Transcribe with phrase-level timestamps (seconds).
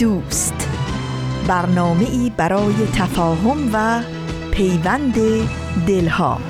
[0.00, 0.68] دوست.
[1.48, 4.02] برنامه ای برای تفاهم و
[4.50, 5.14] پیوند
[5.86, 6.40] دلها.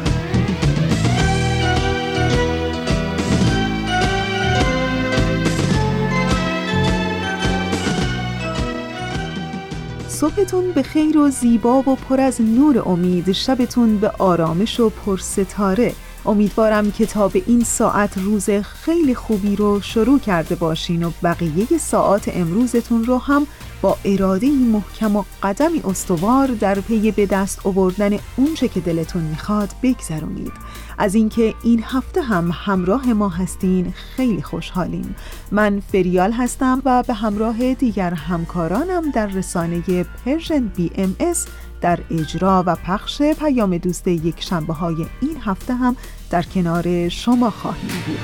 [10.08, 15.16] صبحتون به خیر و زیبا و پر از نور امید شبتون به آرامش و پر
[15.16, 15.94] ستاره.
[16.26, 21.78] امیدوارم که تا به این ساعت روز خیلی خوبی رو شروع کرده باشین و بقیه
[21.78, 23.46] ساعات امروزتون رو هم
[23.82, 29.70] با اراده محکم و قدمی استوار در پی به دست آوردن اونچه که دلتون می‌خواد
[29.82, 30.52] بگذرونید.
[30.98, 35.14] از اینکه این هفته هم همراه ما هستین خیلی خوشحالیم.
[35.50, 41.46] من فریال هستم و به همراه دیگر همکارانم در رسانه Persian BMS
[41.80, 45.96] در اجرا و پخش پیام دوست یک شنبه های این هفته هم
[46.30, 48.18] در کنار شما خواهیم بود.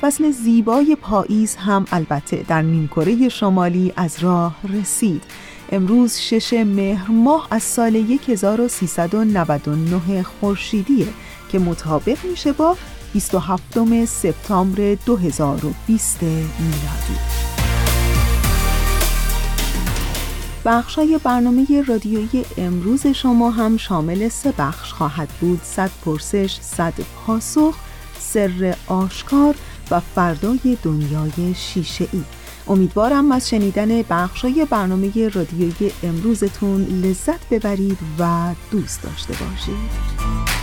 [0.00, 5.22] فصل زیبای پاییز هم البته در نیمکره شمالی از راه رسید.
[5.72, 7.96] امروز شش مهر ماه از سال
[8.28, 11.06] 1399 خورشیدیه
[11.52, 12.76] که مطابق میشه با
[13.12, 17.65] 27 سپتامبر 2020 میلادی.
[20.66, 25.60] بخشای برنامه رادیویی امروز شما هم شامل سه بخش خواهد بود.
[25.62, 26.94] صد پرسش، صد
[27.26, 27.76] پاسخ،
[28.18, 29.54] سر آشکار
[29.90, 32.22] و فردای دنیای شیشه ای
[32.68, 40.55] امیدوارم از شنیدن بخشای برنامه رادیویی امروزتون لذت ببرید و دوست داشته باشید.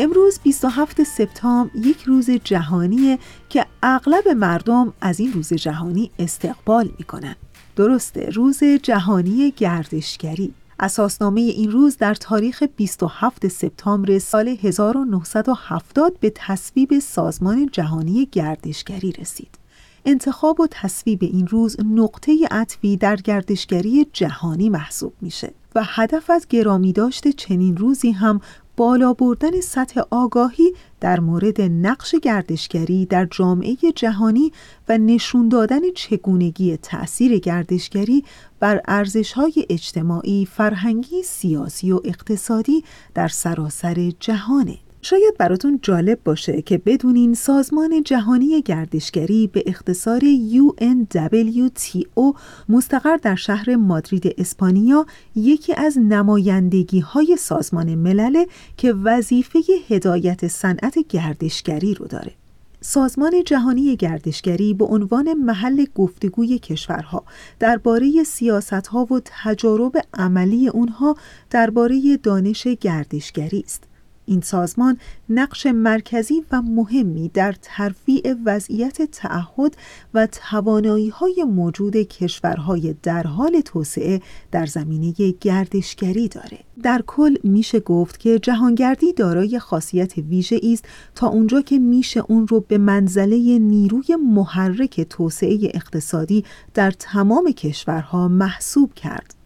[0.00, 7.36] امروز 27 سپتامبر یک روز جهانیه که اغلب مردم از این روز جهانی استقبال می‌کنن
[7.76, 16.98] درسته روز جهانی گردشگری اساسنامه این روز در تاریخ 27 سپتامبر سال 1970 به تصویب
[16.98, 19.58] سازمان جهانی گردشگری رسید.
[20.04, 26.46] انتخاب و تصویب این روز نقطه عطفی در گردشگری جهانی محسوب میشه و هدف از
[26.48, 28.40] گرامی داشت چنین روزی هم
[28.78, 34.52] بالا بردن سطح آگاهی در مورد نقش گردشگری در جامعه جهانی
[34.88, 38.24] و نشون دادن چگونگی تأثیر گردشگری
[38.60, 42.84] بر ارزش‌های اجتماعی، فرهنگی، سیاسی و اقتصادی
[43.14, 44.78] در سراسر جهانه.
[45.02, 50.20] شاید براتون جالب باشه که بدونین سازمان جهانی گردشگری به اختصار
[50.52, 52.36] UNWTO
[52.68, 58.44] مستقر در شهر مادرید اسپانیا یکی از نمایندگی های سازمان ملل
[58.76, 59.58] که وظیفه
[59.88, 62.32] هدایت صنعت گردشگری رو داره.
[62.80, 67.24] سازمان جهانی گردشگری به عنوان محل گفتگوی کشورها
[67.58, 71.16] درباره سیاستها و تجارب عملی اونها
[71.50, 73.87] درباره دانش گردشگری است.
[74.28, 79.76] این سازمان نقش مرکزی و مهمی در ترفیع وضعیت تعهد
[80.14, 84.20] و توانایی های موجود کشورهای در حال توسعه
[84.52, 86.58] در زمینه گردشگری داره.
[86.82, 90.84] در کل میشه گفت که جهانگردی دارای خاصیت ویژه است
[91.14, 96.44] تا اونجا که میشه اون رو به منزله نیروی محرک توسعه اقتصادی
[96.74, 99.37] در تمام کشورها محسوب کرد.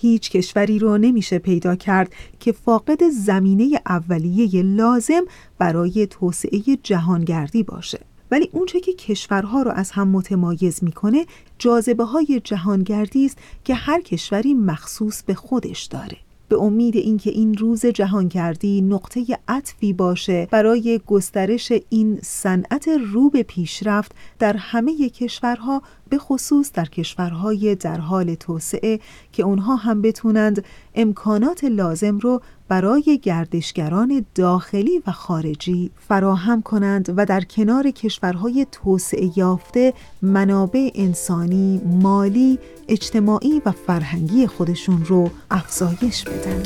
[0.00, 5.24] هیچ کشوری رو نمیشه پیدا کرد که فاقد زمینه اولیه لازم
[5.58, 8.00] برای توسعه جهانگردی باشه.
[8.30, 11.26] ولی اونچه که کشورها رو از هم متمایز می‌کنه
[11.58, 16.16] جاذبه های جهانگردی است که هر کشوری مخصوص به خودش داره.
[16.50, 23.42] به امید اینکه این روز جهانگردی نقطه عطفی باشه برای گسترش این صنعت رو به
[23.42, 29.00] پیشرفت در همه کشورها به خصوص در کشورهای در حال توسعه
[29.32, 30.64] که اونها هم بتونند
[30.94, 39.38] امکانات لازم رو برای گردشگران داخلی و خارجی فراهم کنند و در کنار کشورهای توسعه
[39.38, 42.58] یافته منابع انسانی، مالی،
[42.90, 46.62] اجتماعی و فرهنگی خودشون رو افزایش بدن.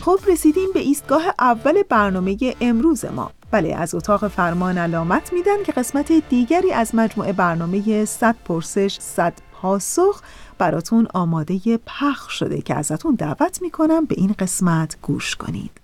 [0.00, 5.72] خب رسیدیم به ایستگاه اول برنامه امروز ما بله از اتاق فرمان علامت میدن که
[5.72, 10.22] قسمت دیگری از مجموعه برنامه 100 پرسش 100 پاسخ
[10.58, 15.80] براتون آماده پخش شده که ازتون دعوت می‌کنم به این قسمت گوش کنید.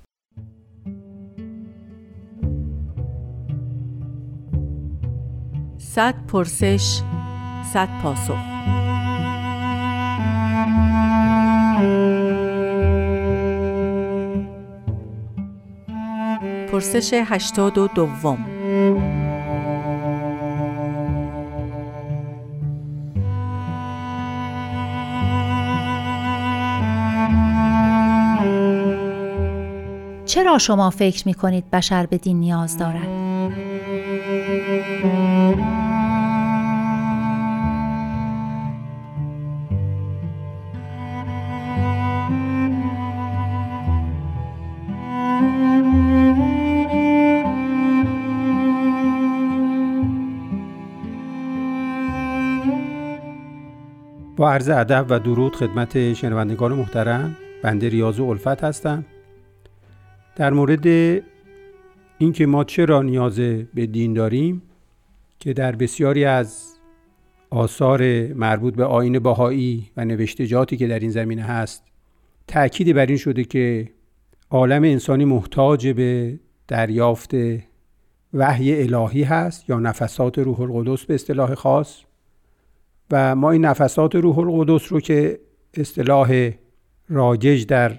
[5.79, 7.03] صد پرسش
[7.73, 8.39] صد پاسخ.
[16.73, 18.62] پرسش هشتاد و دوم.
[30.33, 33.09] چرا شما فکر می کنید بشر به دین نیاز دارد؟
[54.37, 59.05] با عرض ادب و درود خدمت شنوندگان محترم بنده ریاض و الفت هستم
[60.37, 60.87] در مورد
[62.19, 63.41] اینکه ما چرا نیاز
[63.75, 64.63] به دین داریم
[65.39, 66.73] که در بسیاری از
[67.51, 71.83] آثار مربوط به آین باهایی و نوشتجاتی که در این زمینه هست
[72.47, 73.89] تأکید بر این شده که
[74.51, 76.39] عالم انسانی محتاج به
[76.69, 77.31] دریافت
[78.35, 82.03] وحی الهی هست یا نفسات روح القدس به اصطلاح خاص.
[83.11, 85.41] و ما این نفسات روح القدس رو که
[85.75, 86.51] اصطلاح
[87.09, 87.99] راجج در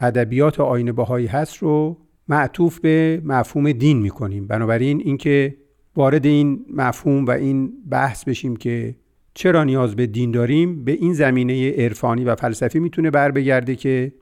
[0.00, 1.96] ادبیات آین باهایی هست رو
[2.28, 4.46] معطوف به مفهوم دین می‌کنیم.
[4.46, 5.56] بنابراین اینکه
[5.96, 8.96] وارد این مفهوم و این بحث بشیم که
[9.34, 14.12] چرا نیاز به دین داریم به این زمینه عرفانی و فلسفی می‌تونه بر بگرده که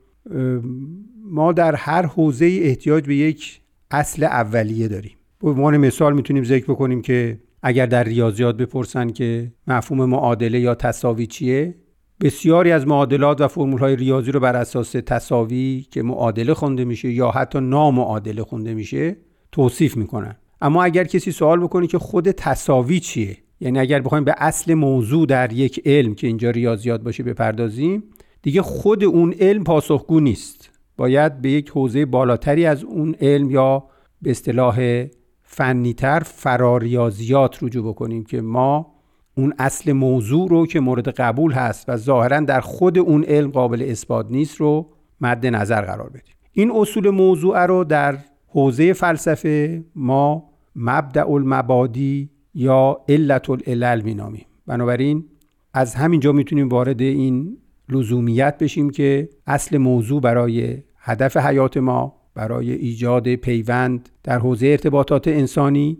[1.23, 3.61] ما در هر حوزه احتیاج به یک
[3.91, 5.17] اصل اولیه داریم.
[5.39, 10.75] به عنوان مثال می‌تونیم ذکر بکنیم که اگر در ریاضیات بپرسن که مفهوم معادله یا
[10.75, 11.75] تساوی چیه
[12.21, 17.31] بسیاری از معادلات و های ریاضی رو بر اساس تساوی که معادله خونده میشه یا
[17.31, 19.17] حتی نامعادله خونده میشه
[19.51, 20.35] توصیف می‌کنن.
[20.61, 25.25] اما اگر کسی سوال بکنه که خود تساوی چیه؟ یعنی اگر بخوایم به اصل موضوع
[25.25, 28.03] در یک علم که اینجا ریاضیات باشه بپردازیم
[28.41, 30.69] دیگه خود اون علم پاسخگو نیست.
[30.97, 33.83] باید به یک حوزه بالاتری از اون علم یا
[34.21, 35.05] به اصطلاح
[35.41, 38.92] فنیتر فراریاضیات رجوع بکنیم که ما
[39.35, 43.85] اون اصل موضوع رو که مورد قبول هست و ظاهرا در خود اون علم قابل
[43.87, 44.89] اثبات نیست رو
[45.21, 46.35] مد نظر قرار بدیم.
[46.51, 54.45] این اصول موضوع رو در حوزه فلسفه ما مبدع المبادی یا علت العلل مینامیم.
[54.67, 55.25] بنابراین
[55.73, 57.57] از همینجا می‌تونیم وارد این
[57.89, 65.27] لزومیت بشیم که اصل موضوع برای هدف حیات ما برای ایجاد پیوند در حوزه ارتباطات
[65.27, 65.97] انسانی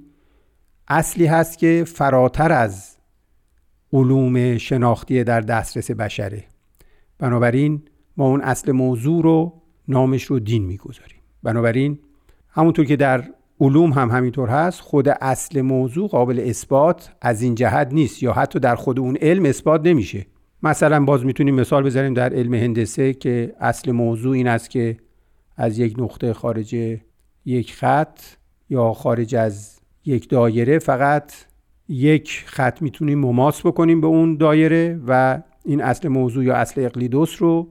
[0.88, 2.93] اصلی هست که فراتر از
[3.94, 6.44] علوم شناختی در دسترس بشره.
[7.20, 7.82] بنابراین
[8.18, 9.54] ما اون اصل موضوع رو
[9.88, 11.18] نامش رو دین می‌گذاریم.
[11.44, 12.00] بنابراین
[12.50, 13.24] همونطور که در
[13.60, 18.60] علوم هم همینطور هست خود اصل موضوع قابل اثبات از این جهت نیست یا حتی
[18.60, 20.26] در خود اون علم اثبات نمیشه.
[20.64, 24.98] مثلا باز می‌تونیم مثال بزنیم در علم هندسه که اصل موضوع این است که
[25.58, 26.74] از یک نقطه خارج
[27.46, 28.20] یک خط
[28.70, 31.32] یا خارج از یک دایره فقط
[31.90, 37.42] یک خط می‌تونیم مماس بکنیم به اون دایره و این اصل موضوع یا اصل اقلیدوس
[37.42, 37.68] رو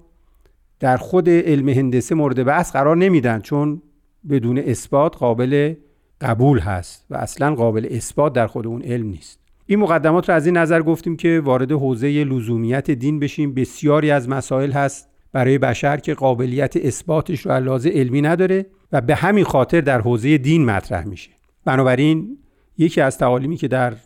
[0.80, 3.82] در خود علم هندسه مورد بحث قرار نمیدن چون
[4.30, 5.74] بدون اثبات قابل
[6.20, 9.38] قبول هست و اصلا قابل اثبات در خود اون علم نیست.
[9.66, 13.54] این مقدمات رو از این نظر گفتیم که وارد حوزه لزومیت دین بشیم.
[13.54, 19.14] بسیاری از مسائل هست برای بشر که قابلیت اثباتش رو علاوه علمی نداره و به
[19.14, 21.30] همین خاطر در حوزه دین مطرح میشه.
[21.64, 22.38] بنابراین
[22.82, 23.96] یکی از تعالیمی که در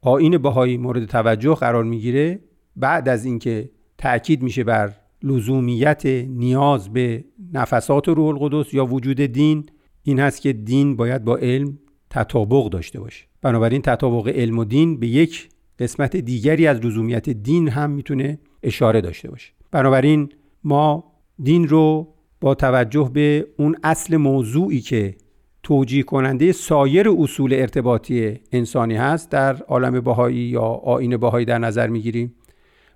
[0.00, 2.40] آین بهایی مورد توجه قرار می‌گیره
[2.76, 9.66] بعد از اینکه تاکید میشه بر لزومیت نیاز به نفسات روح القدس یا وجود دین
[10.02, 11.78] این هست که دین باید با علم
[12.10, 13.24] تطابق داشته باشه.
[13.42, 15.48] بنابراین تطابق علم و دین به یک
[15.78, 19.52] قسمت دیگری از لزومیت دین هم می‌تونه اشاره داشته باشه.
[19.70, 20.28] بنابراین
[20.64, 21.12] ما
[21.42, 25.16] دین رو با توجه به اون اصل موضوعی که
[25.62, 31.86] توجیه کننده سایر اصول ارتباطی انسانی هست در عالم بهایی یا آین بهایی در نظر
[31.86, 32.34] می‌گیریم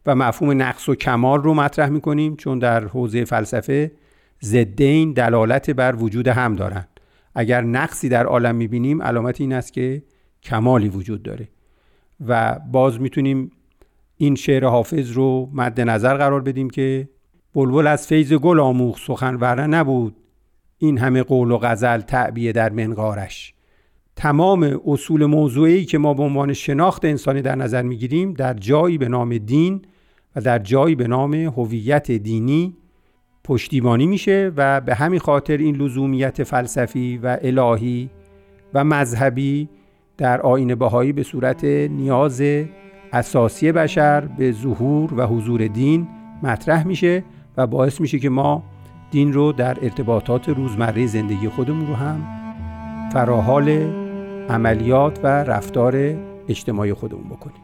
[0.06, 3.92] و مفهوم نقص و کمال رو مطرح می‌کنیم چون در حوزه فلسفه
[4.44, 6.88] ضدین دلالت بر وجود هم دارند.
[7.34, 10.02] اگر نقصی در عالم می‌بینیم علامت این است که
[10.42, 11.48] کمالی وجود داره
[12.26, 13.50] و باز می‌تونیم
[14.16, 17.08] این شعر حافظ رو مد نظر قرار بدیم که
[17.54, 20.16] بلبل از فیض گل آموخ سخن ورنه نبود.
[20.78, 23.54] این همه قول و غزل تعبیه در منقارش.
[24.16, 29.08] تمام اصول موضوعی که ما به عنوان شناخت انسانی در نظر می‌گیریم در جایی به
[29.08, 29.82] نام دین
[30.36, 32.76] و در جایی به نام هویت دینی
[33.44, 38.10] پشتیبانی میشه و به همین خاطر این لزومیت فلسفی و الهی
[38.74, 39.68] و مذهبی
[40.18, 42.42] در آیین بهایی به صورت نیاز
[43.12, 46.08] اساسی بشر به ظهور و حضور دین
[46.42, 47.24] مطرح میشه
[47.56, 48.62] و باعث میشه که ما
[49.10, 52.20] دین رو در ارتباطات روزمره زندگی خودمون رو هم
[53.12, 53.68] فراحال
[54.48, 56.14] عملیات و رفتار
[56.48, 57.62] اجتماعی خودمون بکنیم.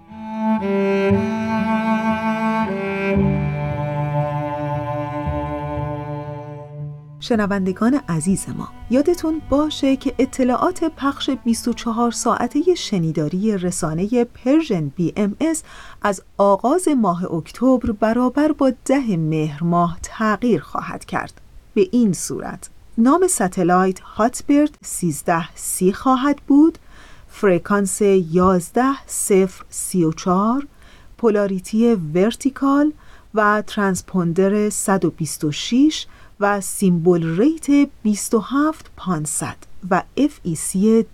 [7.22, 15.62] شنوندگان عزیز ما یادتون باشه که اطلاعات پخش 24 ساعته شنیداری رسانه Persian BMS,
[16.02, 21.40] از آغاز ماه اکتبر برابر با ده مهر ماه تغییر خواهد کرد.
[21.74, 26.78] به این صورت نام satellite Hotbird 13 C خواهد بود
[27.28, 30.66] فرکانس 11 0 34
[31.18, 32.92] polarity vertical
[33.34, 36.06] و ترانسپوندر 126
[36.42, 39.56] و symbol rate 27500
[39.90, 41.04] و FEC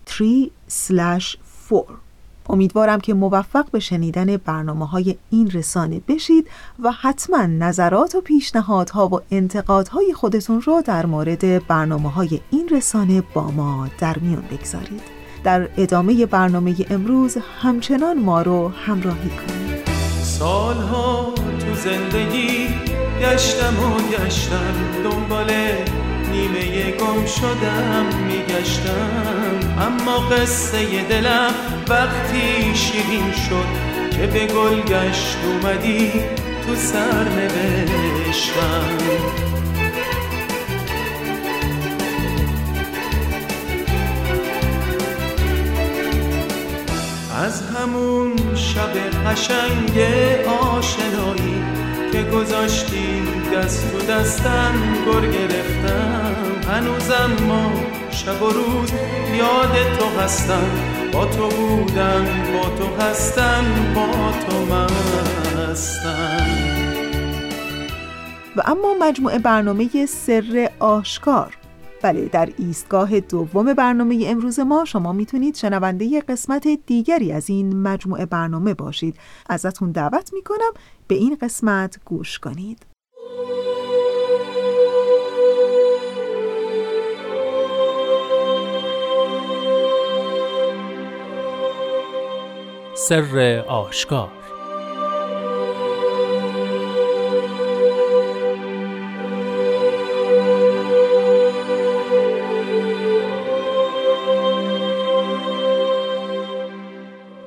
[0.69, 1.01] 3
[1.69, 1.83] 4
[2.49, 6.49] امیدوارم که موفق به شنیدن برنامه های این رسانه بشید
[6.83, 13.23] و حتما نظرات و پیشنهادها و انتقادهای خودتون رو در مورد برنامه های این رسانه
[13.35, 15.03] با ما در میان بگذارید.
[15.45, 19.89] در ادامه برنامه امروز همچنان ما رو همراهی کنید.
[20.23, 22.88] سالها تو زندگی
[23.21, 25.51] گشتم و گشتم دنبال
[26.33, 29.59] نیمه گم شدم میگشتم.
[29.81, 31.55] اما قصه دلم
[31.89, 36.13] وقتی شیرین شد که به گل گشت اومدی
[36.67, 38.99] تو سر نوشتم
[47.45, 48.93] از همون شب
[49.27, 49.99] قشنگ
[50.47, 51.78] آشنایی
[52.13, 53.23] که گذاشتی
[53.55, 54.75] دست تو دستم
[55.07, 56.35] گر گرفتم.
[56.71, 57.73] هنوزم ما
[58.11, 58.93] شب و روز
[59.39, 60.99] یاد تو هستم.
[61.13, 64.75] با تو بودم با تو هستم با تو
[65.59, 66.47] هستم
[68.57, 71.58] و اما مجموعه برنامه سر آشکار.
[72.03, 78.27] بله در ایستگاه دوم برنامه امروز ما شما می‌تونید شنونده قسمت دیگری از این مجموعه
[78.27, 79.17] برنامه باشید.
[79.49, 80.73] ازتون دعوت می‌کنم
[81.09, 82.87] به این قسمت گوش کنید.
[92.95, 94.38] سر آشکار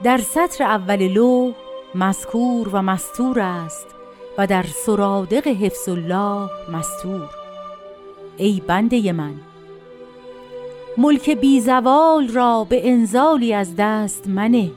[0.03, 1.51] در سطر اول لو
[1.95, 3.87] مذکور و مستور است
[4.37, 7.29] و در سرادق حفظ الله مستور.
[8.37, 9.33] ای بنده من
[10.97, 14.71] ملک بیزوال را به انزالی از دست منه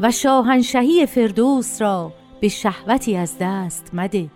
[0.00, 4.26] و شاهنشهی فردوس را به شهوتی از دست مده.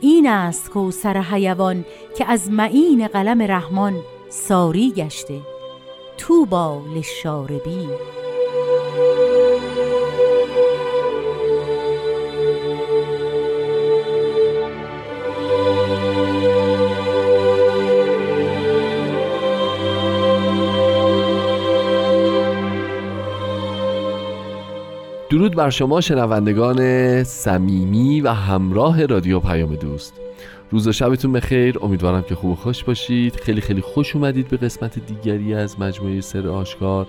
[0.00, 1.84] این است کوسر حیوان
[2.18, 3.94] که از معین قلم رحمان
[4.30, 5.40] ساری گشته.
[6.18, 7.88] تو با لشاربی
[25.32, 30.14] درود بر شما شنوندگان صمیمی و همراه رادیو پیام دوست.
[30.70, 31.78] روز و شبتون بخیر.
[31.82, 33.36] امیدوارم که خوب و خوش باشید.
[33.36, 37.06] خیلی خیلی خوش اومدید به قسمت دیگری از مجموعه سر آشکار.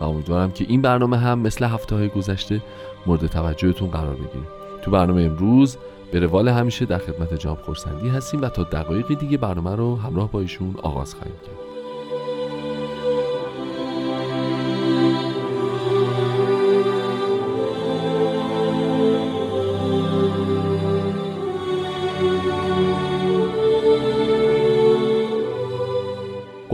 [0.00, 2.60] و امیدوارم که این برنامه هم مثل هفته های گذشته
[3.06, 4.46] مورد توجهتون قرار بگیره.
[4.82, 5.76] تو برنامه امروز
[6.12, 10.30] به روال همیشه در خدمت جام خورسندی هستیم و تا دقایقی دیگه برنامه رو همراه
[10.30, 11.75] با ایشون آغاز خواهیم کرد.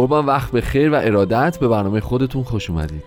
[0.02, 3.04] قربان وقت به خیر و ارادت به برنامه خودتون خوش اومدید.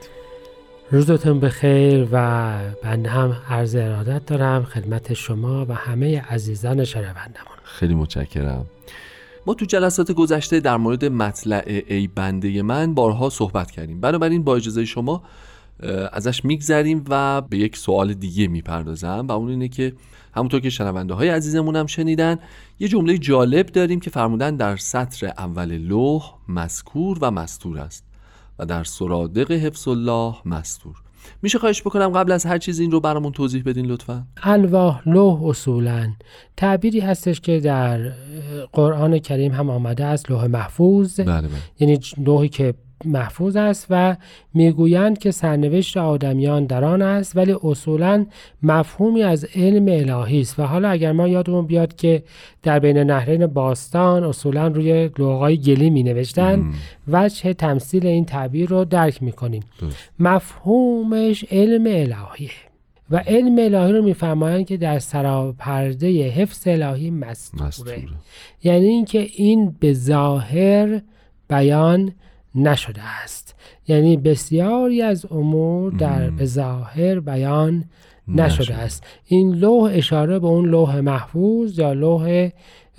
[0.91, 7.95] روزتون بخیر و بنده هم عرض ارادت دارم خدمت شما و همه عزیزان شنوندمان خیلی
[7.95, 8.65] متشکرم.
[9.45, 14.01] ما تو جلسات گذشته در مورد مطلع ای بنده من بارها صحبت کردیم.
[14.01, 15.23] بنابراین با اجازه شما
[16.11, 19.93] ازش میگذریم و به یک سوال دیگه می‌پردازم و اون اینه که
[20.35, 22.39] همونطور که شنونده های عزیزمون هم شنیدن
[22.79, 28.03] یه جمله جالب داریم که فرمودن در سطر اول لوح مذکور و مستور است
[28.59, 30.95] و در سرادق حفظ الله مستور.
[31.41, 35.43] میشه خواهش بکنم قبل از هر چیز این رو برامون توضیح بدین لطفا؟ الواح لوح
[35.43, 36.13] اصولا.
[36.57, 38.11] تعبیری هستش که در
[38.73, 41.19] قرآن کریم هم آمده است لوح محفوظ.
[41.19, 41.49] بله بله.
[41.79, 42.73] یعنی لوحی که
[43.05, 44.15] محفوظ است و
[44.53, 48.25] می‌گویند که سرنوشت آدمیان در آن است ولی اصولا
[48.63, 50.59] مفهومی از علم الهی است.
[50.59, 52.23] و حالا اگر ما یادمون بیاد که
[52.63, 56.73] در بین نهرین باستان اصولا روی لوحهای گلی می نوشتن
[57.07, 59.63] وجه تمثیل این تعبیر رو درک می کنیم
[60.19, 62.51] مفهومش علم الهیه
[63.09, 68.03] و علم الهی رو میفرمایند که در سراپرده حفظ الهی مستوره, مستوره.
[68.63, 71.01] یعنی اینکه این به ظاهر
[71.49, 72.11] بیان
[72.55, 73.55] نشده است.
[73.87, 77.85] یعنی بسیاری از امور در به ظاهر بیان
[78.27, 78.75] نشده نشده.
[78.75, 79.03] است.
[79.25, 82.49] این لوح اشاره به اون لوح محفوظ یا لوح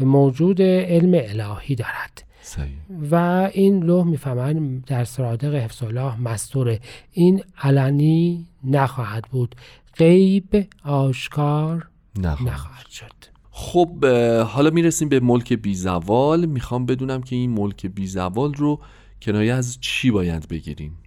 [0.01, 2.23] موجود علم الهی دارد.
[2.43, 2.73] صحیح.
[3.11, 6.81] و این لوح می‌فهمن در سرادق حفظ الله مستوره.
[7.13, 9.55] این علنی نخواهد بود.
[9.97, 12.53] غیب آشکار نخواهد.
[12.53, 13.13] نخواهد شد.
[13.51, 14.05] خب
[14.45, 16.47] حالا می‌رسیم به ملک بیزوال.
[16.47, 18.81] می‌خوام بدونم که این ملک بیزوال رو
[19.23, 20.99] کنایه از چی باید بگیریم؟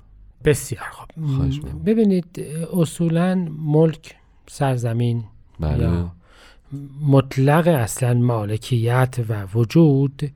[0.45, 1.07] بسیار خوب.
[1.85, 2.39] ببینید
[2.73, 4.15] اصولا ملک
[4.47, 5.23] سرزمین
[5.59, 5.83] بله.
[5.83, 6.11] یا
[7.01, 10.31] مطلق اصلا مالکیت و وجود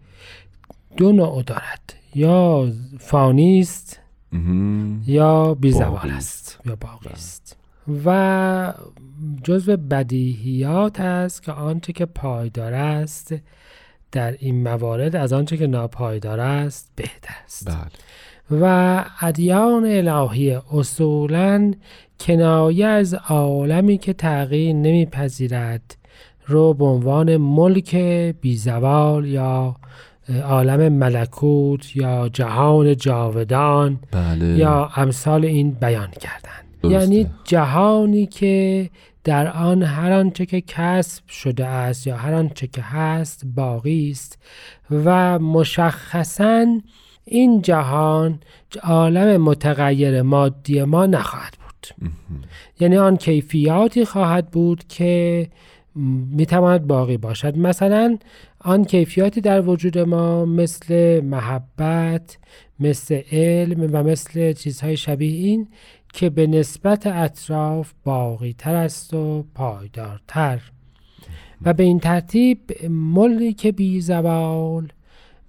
[0.98, 1.94] دو نوع دارد.
[2.16, 4.00] یا فانی است.
[5.06, 7.58] یا بیزوال است یا باقی است.
[8.06, 8.74] و
[9.44, 13.36] جزو بدیهیات است که آنچه که پایدار است
[14.14, 17.68] در این موارد از آنچه که ناپایدار است بهتر است.
[17.70, 18.60] بله.
[18.62, 21.74] و ادیان الهی اصولا
[22.20, 25.98] کنایه از عالمی که تغییر نمیپذیرد
[26.48, 27.96] رو به عنوان ملک
[28.42, 29.76] بیزوال یا
[30.44, 34.46] عالم ملکوت یا جهان جاودان بله.
[34.46, 36.64] یا امثال این بیان کردن.
[36.84, 37.00] درسته.
[37.00, 38.90] یعنی جهانی که
[39.24, 44.40] در آن هر آنچه که کسب شده است یا هر آنچه که هست باقی است
[44.92, 46.66] و مشخصا
[47.26, 48.40] این جهان
[48.84, 52.10] عالم متغیر مادی ما نخواهد بود.
[52.80, 55.48] یعنی آن کیفیاتی خواهد بود که
[56.32, 57.58] می‌تواند باقی باشد.
[57.58, 58.18] مثلا
[58.60, 62.38] آن کیفیاتی در وجود ما مثل محبت
[62.80, 65.68] مثل علم و مثل چیزهای شبیه این
[66.14, 70.62] که به نسبت اطراف باقی تر است و پایدارتر.
[71.66, 74.88] و به این ترتیب ملک بی زوال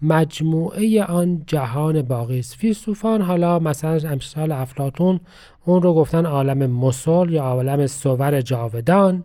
[0.03, 2.55] مجموعه آن جهان باقی است.
[2.55, 5.21] فیلسوفان حالا مثلا امثال افلاتون
[5.65, 9.25] اون رو گفتن عالم مسل یا عالم صور جاودان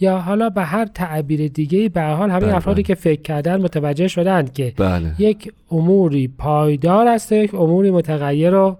[0.00, 2.86] یا حالا به هر تعبیر دیگه به هر حال همه بله، افرادی بله.
[2.86, 5.14] که فکر کردن متوجه شدند که بله.
[5.18, 8.76] یک اموری پایدار است و یک اموری متغیر و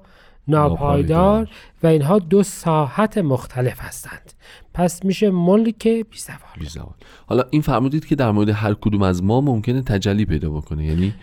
[0.49, 1.49] ناپایدار.
[1.83, 4.33] و اینها دو ساحت مختلف هستند.
[4.75, 6.95] پس میشه ملک بیزوال بیزوال
[7.27, 10.87] حالا این فرمودید که در مورد هر کدوم از ما ممکنه تجلی پیدا بکنه.
[10.87, 11.15] یعنی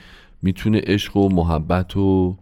[0.42, 2.36] می‌تونه عشق و محبت و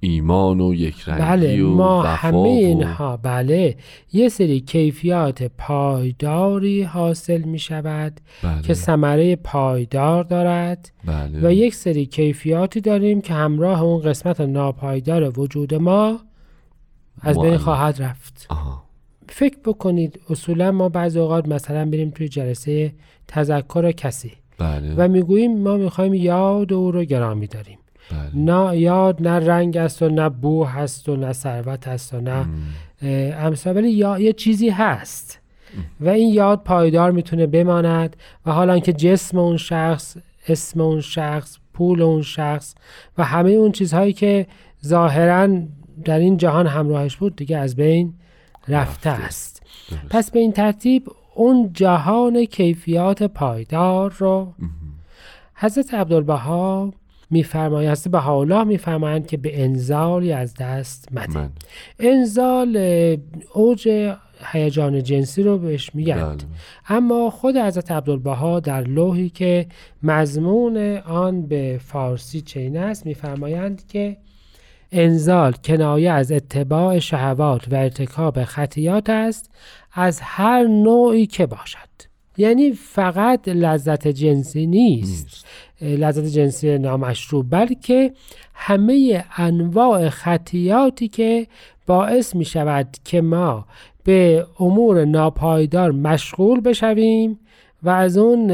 [0.00, 3.76] ایمان و یک رنگی بله و ما همه و- اینها بله.
[4.12, 8.62] یه سری کیفیات پایداری حاصل می شود بله.
[8.62, 10.92] که ثمره پایدار دارد.
[11.04, 11.48] بله.
[11.48, 16.20] و یک سری کیفیاتی داریم که همراه اون قسمت ناپایدار وجود ما
[17.20, 17.56] از بین.
[17.56, 18.46] خواهد رفت.
[18.50, 18.82] آها.
[19.28, 22.92] فکر بکنید اصولا ما بعضی اوقات مثلا بریم توی جلسه
[23.28, 24.94] تذکر کسی بله.
[24.96, 27.78] و می‌گوییم ما می‌خوایم یاد او رو گرامی داریم.
[28.10, 28.30] بله.
[28.34, 32.46] نه یاد نه رنگ است و نه بو هست و نه ثروت هست و نه
[33.36, 33.76] امثال.
[33.76, 35.38] ولی یا یه چیزی هست
[36.00, 38.16] و این یاد پایدار می‌تونه بماند
[38.46, 40.16] و حالا که جسم اون شخص
[40.48, 42.74] اسم اون شخص پول اون شخص
[43.18, 44.46] و همه اون چیزهایی که
[44.86, 45.48] ظاهرا
[46.04, 48.14] در این جهان همراهش بود دیگه از بین
[48.68, 49.24] رفته رفته.
[49.24, 49.62] است.
[49.90, 50.08] درست.
[50.10, 54.54] پس به این ترتیب اون جهان کیفیات پایدار رو
[55.54, 56.92] حضرت عبدالبها
[57.30, 61.38] میفرمایند حضرت بهاءالله میفرمایند که به انزالی از دست مده.
[61.38, 61.50] من.
[61.98, 62.76] انزال
[63.54, 64.14] اوج
[64.44, 66.38] هیجان جنسی رو بهش میگند.
[66.38, 66.46] بله.
[66.88, 69.66] اما خود حضرت عبدالبها در لوحی که
[70.02, 74.16] مضمون آن به فارسی چین است میفرمایند که
[74.92, 79.50] انزال کنایه از اتباع شهوات و ارتکاب خطیات است
[79.92, 81.87] از هر نوعی که باشد.
[82.38, 85.46] یعنی فقط لذت جنسی نیست.
[85.82, 88.12] لذت جنسی نامشروع بلکه
[88.54, 91.46] همه انواع خطیاتی که
[91.86, 93.66] باعث می شود که ما
[94.04, 97.38] به امور ناپایدار مشغول بشویم
[97.82, 98.50] و از اون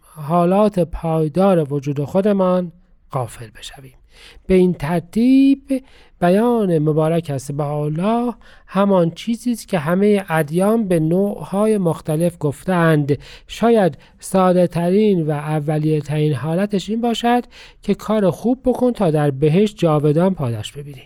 [0.00, 2.72] حالات پایدار وجود خودمان
[3.10, 4.01] قافل بشویم.
[4.46, 5.82] به این ترتیب
[6.20, 7.52] بیان مبارک است.
[7.52, 8.34] به الله
[8.66, 13.18] همان چیزی است که همه ادیان به نوعهای مختلف گفتند.
[13.46, 17.44] شاید ساده ترین و اولیه ترین حالتش این باشد
[17.82, 21.02] که کار خوب بکن تا در بهش جاودان پاداش ببینی.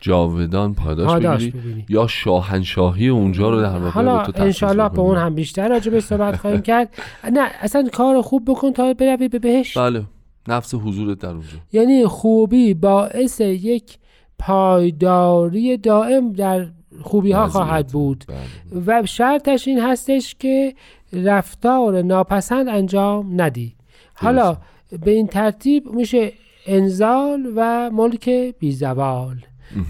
[0.00, 1.84] جاودان پاداش, پاداش بگیری ببینی.
[1.88, 5.00] یا شاهنشاهی اونجا رو در واقع حالا انشالله به.
[5.00, 6.88] اون هم بیشتر راجع به صحبت خواهیم کرد.
[7.32, 10.04] نه اصلا کار خوب بکن تا بروی به بهش بله.
[10.50, 11.48] نفس حضورت در اونجا.
[11.72, 13.98] یعنی خوبی باعث یک
[14.38, 16.66] پایداری دائم در
[17.02, 17.48] خوبی ها.
[17.48, 18.24] خواهد بود.
[18.28, 18.82] بله.
[18.86, 20.74] و شرطش این هستش که
[21.12, 23.74] رفتار ناپسند انجام ندی.
[24.14, 24.56] حالا
[25.04, 26.32] به این ترتیب میشه
[26.66, 29.36] انزال و ملک بیزوال.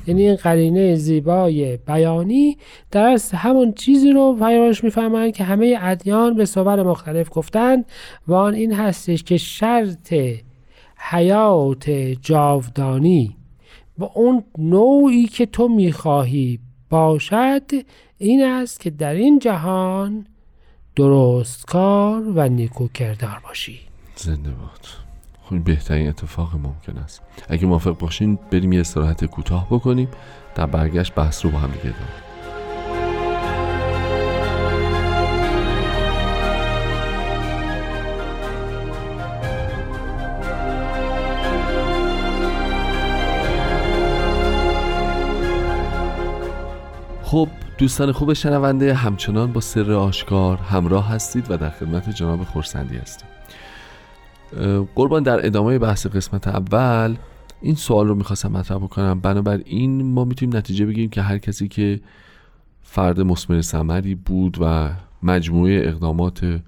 [0.07, 2.57] یعنی این قرینه زیبای بیانی
[2.91, 7.85] در همون چیزی رو پیامبرش می‌فهمند که همه ادیان به صور مختلف گفتند.
[8.29, 10.15] و آن این هستش که شرط
[11.09, 11.91] حیات
[12.23, 13.37] جاودانی.
[13.99, 16.59] و اون نوعی که تو می‌خواهی
[16.91, 17.63] باشد
[18.19, 20.27] این است که در این جهان
[20.97, 23.81] درستکار و نیکو کردار باشی.
[24.17, 24.87] زنده باد.
[25.51, 27.23] این بهترین اتفاق ممکن است.
[27.49, 30.09] اگه موافق باشین بریم یه استراحت کوتاه بکنیم
[30.55, 32.30] در برگشت بحث رو با هم دیگه ادامه
[47.31, 52.97] خب دوستان خوب شنونده همچنان با سر آشکار همراه هستید و در خدمت جناب خورسندی
[52.97, 53.29] هستید
[54.57, 57.17] اه، قربان در ادامه بحث قسمت اول
[57.63, 59.21] این سوال رو می‌خواستم مطرح بکنم.
[59.21, 62.01] بنابراین ما می‌تونیم نتیجه بگیریم که هر کسی که
[62.83, 64.91] فرد مسمر ثمری بود و
[65.23, 66.61] مجموعه اقدامات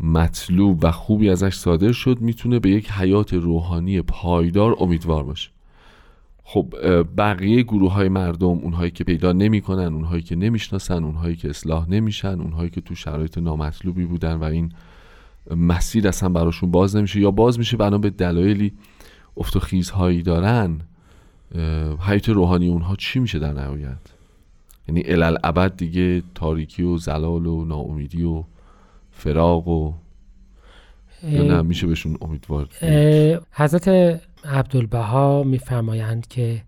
[0.00, 5.50] مطلوب و خوبی ازش صادر شد می‌تونه به یک حیات روحانی پایدار امیدوار باشه.
[6.44, 6.74] خب
[7.16, 12.40] بقیه گروه های مردم اونهایی که پیدا نمی‌کنن اونهایی که نمی‌شناسن اونهایی که اصلاح نمیشن
[12.40, 14.72] اونهایی که تو شرایط نامطلوبی بودن و این
[15.56, 18.72] مسیر اصلا براشون باز نمیشه یا باز میشه بنا به دلایلی
[19.36, 20.80] افت و خیزهایی دارن
[22.00, 23.98] حیات روحانی اونها چی میشه در نهایت؟
[24.88, 28.44] یعنی الالعبد دیگه تاریکی و زلال و ناامیدی و
[29.12, 29.92] فراق و
[31.22, 32.68] یا نه میشه بهشون امیدوار
[33.52, 33.88] حضرت
[34.44, 36.62] عبدالبها میفرمایند که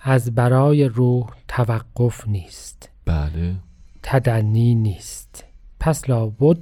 [0.00, 2.90] از برای روح توقف نیست.
[3.04, 3.54] بله.
[4.02, 5.44] تدنی نیست.
[5.80, 6.58] پس لابد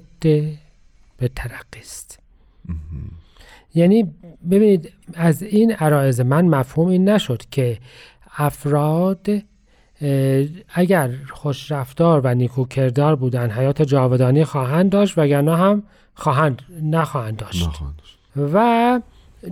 [1.18, 2.18] به ترقی است.
[3.74, 4.14] یعنی
[4.50, 7.78] ببینید از این عرایز من مفهوم این نشد که
[8.36, 9.26] افراد
[10.74, 15.82] اگر خوش رفتار و نیکو کردار بودن حیات جاودانی خواهند داشت وگرنه هم
[16.14, 17.66] خواهند نخواهند داشت.
[17.66, 18.02] نخواهند.
[18.36, 19.00] و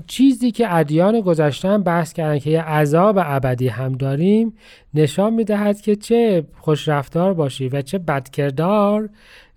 [0.07, 4.53] چیزی که ادیان گذشتن بحث کردن که یه عذاب ابدی هم داریم
[4.94, 9.09] نشان می‌دهد که چه خوش رفتار باشی و چه بدکردار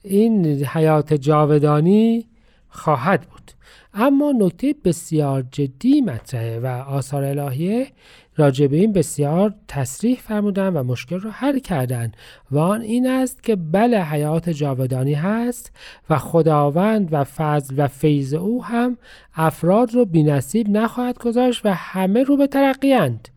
[0.04, 2.26] این حیات جاودانی
[2.70, 3.52] خواهد بود.
[4.00, 7.88] اما نکته بسیار جدی مطرحه و آثار الهیه
[8.36, 12.12] راجع به این بسیار تصریح فرمودن و مشکل رو حل کردن
[12.52, 15.72] و آن این است که بله حیات جاودانی هست
[16.10, 18.98] و خداوند و فضل و فیض او هم
[19.36, 23.28] افراد رو بینصیب نخواهد گذاشت و همه رو به ترقیند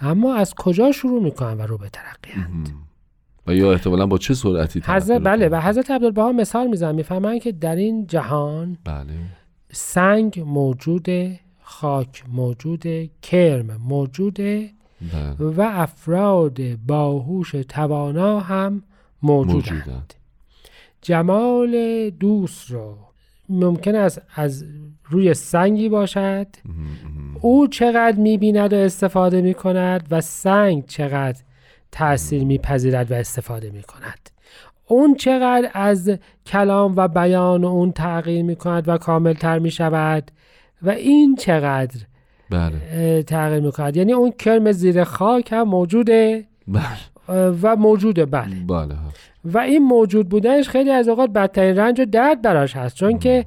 [0.00, 2.68] اما از کجا شروع می‌کنن و رو به ترقیند
[3.46, 7.38] و یا احتمالا با چه سرعتی ترقی حضرت بله و؟ حضرت عبدالبها مثال میزن می‌فهمن
[7.38, 9.14] که در این جهان بله.
[9.78, 14.70] سنگ موجوده خاک موجوده کرم موجوده
[15.12, 15.50] بله.
[15.50, 18.82] و افراد باهوش توانا هم
[19.22, 19.54] موجودند.
[19.54, 20.14] موجودند.
[21.02, 22.96] جمال دوست رو
[23.48, 24.64] ممکن است از
[25.04, 26.46] روی سنگی باشد.
[27.40, 31.42] او چقدر می‌بیند و استفاده می‌کند و سنگ چقدر
[31.92, 34.30] تاثیر میپذیرد و استفاده می‌کند.
[34.88, 36.10] اون چقدر از
[36.46, 40.30] کلام و بیان اون تغییر می‌کند و کاملتر می‌شود
[40.82, 42.00] و این چقدر
[42.50, 43.22] بله.
[43.22, 43.96] تغییر می‌کند.
[43.96, 46.44] یعنی اون کرم زیر خاک هم موجوده.
[46.68, 46.82] بله.
[47.62, 48.56] و موجوده بله.
[48.68, 48.94] بله.
[49.44, 53.44] و این موجود بودنش خیلی از اوقات بدترین رنج و درد براش هست چون که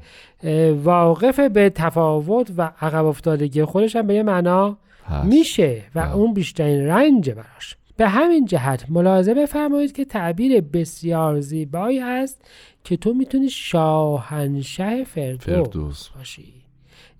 [0.83, 4.77] واقف به تفاوت و عقب افتادگی خودش هم به یه معنا.
[5.23, 6.15] میشه و بله.
[6.15, 7.75] اون بیشترین رنج براش.
[7.99, 12.41] به همین جهت ملاحظه بفرمایید که تعبیر بسیار زیبایی هست
[12.83, 16.07] که تو می‌تونی شاهنشه فردوس, فردوس.
[16.07, 16.53] باشی.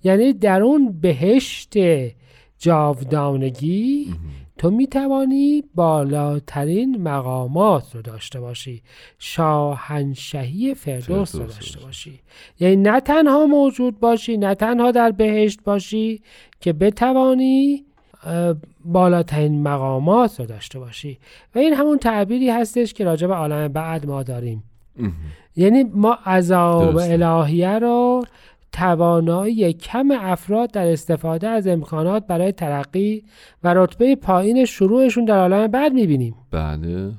[0.03, 1.73] یعنی در اون بهشت
[2.59, 4.15] جاودانگی
[4.57, 8.81] تو می توانی بالاترین مقامات رو داشته باشی.
[9.19, 12.19] شاهنشهی فردوس رو داشته باشی.
[12.59, 16.21] یعنی نه تنها موجود باشی نه تنها در بهشت باشی
[16.61, 17.85] که بتوانی
[18.85, 21.19] بالاترین مقامات رو داشته باشی.
[21.55, 24.63] و این همون تعبیری هستش که راجع به عالم بعد ما داریم.
[25.55, 28.23] یعنی ما عذاب الهیه رو
[28.71, 33.23] توانایی کم افراد در استفاده از امکانات برای ترقی
[33.63, 36.35] و رتبه پایین شروعشون در عالم بعد می‌بینیم.
[36.51, 37.11] بله.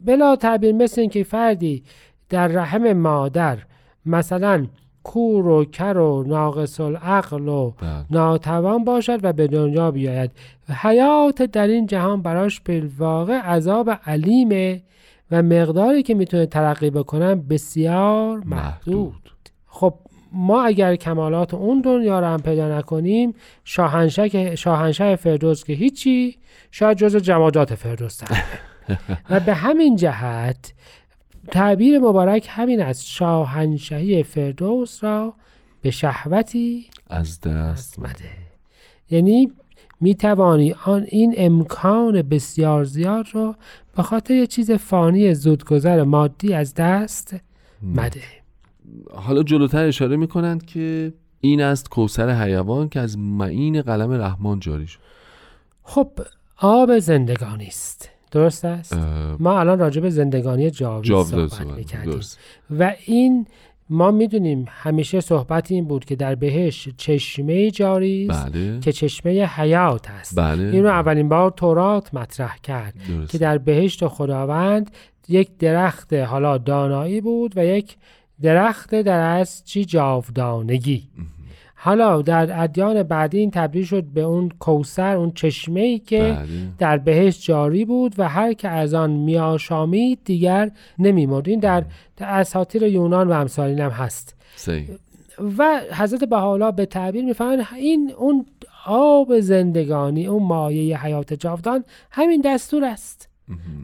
[0.00, 1.82] بلا تعبیر مثل اینکه فردی
[2.28, 3.58] در رحم مادر
[4.06, 4.66] مثلا
[5.04, 8.04] کور و کر و ناقص العقل و بله.
[8.10, 10.30] ناتوان باشد و به دنیا بیاید
[10.82, 14.82] حیات در این جهان براش بالواقع عذاب علیمه
[15.30, 19.48] و مقداری که می‌تونه ترقی بکنن بسیار محدود, محدود.
[19.66, 19.94] خب
[20.32, 26.38] ما اگر کمالات اون دنیا رو هم پیدا نکنیم شاهنشه شاهنشه فردوس که هیچی
[26.70, 28.20] شاید جز جمادات فردوس
[29.30, 30.72] و به همین جهت
[31.50, 33.06] تعبیر مبارک همین است.
[33.06, 35.34] شاهنشهی فردوس را
[35.82, 38.30] به شهوتی از دست مده.
[39.10, 39.52] یعنی
[40.00, 43.54] می توانی آن این امکان بسیار زیاد رو
[43.96, 47.36] به خاطر یه چیز فانی زودگذر مادی از دست
[47.82, 48.22] مده.
[49.14, 54.86] حالا جلوتر اشاره می‌کنند که این است کوسر حیوان که از معین قلم رحمان جاری
[54.86, 54.98] شد.
[55.82, 56.10] خب
[56.58, 58.10] آب زندگانی است.
[58.34, 58.96] درست است؟
[59.38, 62.20] ما الان راجع به زندگانی جاوید صحبت می‌کردیم.
[62.78, 63.46] و این
[63.90, 68.80] ما می‌دونیم همیشه صحبت این بود که در بهش چشمه جاری است بله.
[68.80, 70.38] که چشمه حیات است.
[70.38, 70.62] بله.
[70.62, 73.32] این رو اولین بار تورات مطرح کرد درست.
[73.32, 74.90] که در بهشت خداوند
[75.28, 77.96] یک درخت حالا دانایی بود و یک
[78.42, 81.02] درخت در از چی؟ جاودانگی.
[81.84, 86.46] حالا در ادیان بعدی این تبدیل شد به اون کوسر اون چشمه ای که بله.
[86.78, 91.48] در بهشت جاری بود و هر که از آن میآشامید دیگر نمیمرد.
[91.48, 91.84] این در,
[92.20, 94.34] اساطیر یونان و امثال این هم هست.
[94.56, 94.88] صحیح.
[95.58, 98.46] و حضرت بهاءالله به تعبیر می‌فهمن این اون
[98.86, 103.28] آب زندگانی اون مایه حیات جاودان همین دستور است.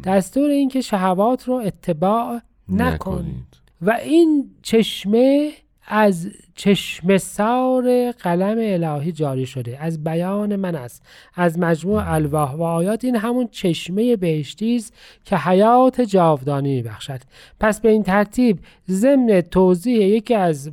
[0.05, 3.61] دستور این که شهوات رو اتباع نکن نکنید.
[3.83, 5.53] و این چشمه
[5.93, 9.79] از چشم سار قلم الهی جاری شده.
[9.81, 11.03] از بیان من است.
[11.35, 17.21] از مجموع الواح و آیات این همون چشمه بهشتی است که حیات جاودانی میبخشد.
[17.61, 18.59] پس به این ترتیب
[18.91, 20.71] ضمن توضیح یکی از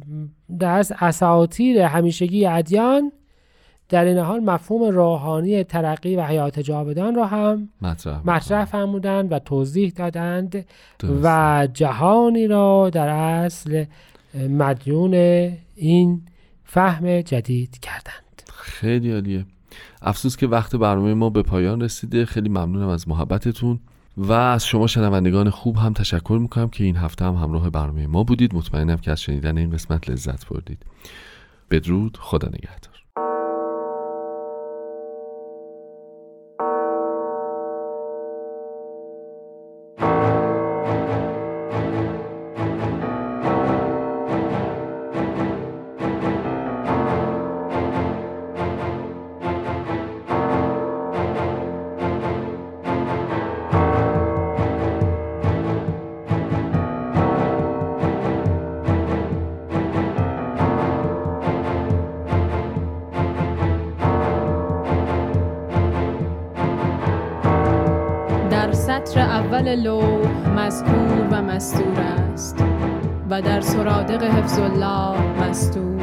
[0.59, 3.11] دست اساطیر همیشگی ادیان
[3.89, 9.39] در این حال مفهوم روحانی ترقی و حیات جاودان را هم مطرح مطرح فرمودند و
[9.39, 10.65] توضیح دادند
[10.99, 11.21] درست.
[11.23, 13.85] و جهانی را در اصل
[14.33, 15.13] مدیون
[15.75, 16.21] این
[16.63, 18.41] فهم جدید کردند.
[18.53, 19.45] خیلی عالیه.
[20.01, 22.25] افسوس که وقت برنامه ما به پایان رسیده.
[22.25, 23.79] خیلی ممنونم از محبتتون
[24.17, 28.23] و از شما شنوندگان خوب هم تشکر می‌کنم که این هفته هم همراه برنامه ما
[28.23, 28.55] بودید.
[28.55, 30.85] مطمئنم که از شنیدن این قسمت لذت بردید.
[31.71, 32.17] بدرود.
[32.21, 32.97] خدا نگهدار.
[69.67, 71.99] اول لوح مذکور و مستور
[72.33, 72.63] است
[73.29, 75.96] و در سرادق حفظ الله مستور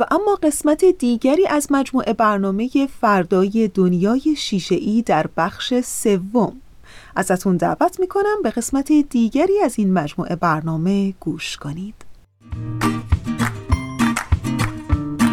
[0.00, 6.52] و اما قسمت دیگری از مجموعه برنامه فردای دنیای شیشه در بخش سوم.
[7.16, 11.94] ازتون دعوت می‌کنم به قسمت دیگری از این مجموعه برنامه گوش کنید.